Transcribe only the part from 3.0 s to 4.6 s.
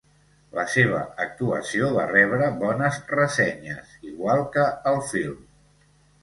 ressenyes, igual